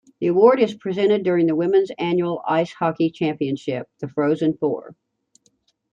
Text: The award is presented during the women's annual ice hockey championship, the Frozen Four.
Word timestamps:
The 0.19 0.25
award 0.25 0.59
is 0.59 0.73
presented 0.73 1.21
during 1.23 1.45
the 1.45 1.53
women's 1.55 1.91
annual 1.99 2.41
ice 2.47 2.71
hockey 2.73 3.11
championship, 3.11 3.87
the 3.99 4.07
Frozen 4.07 4.57
Four. 4.57 4.95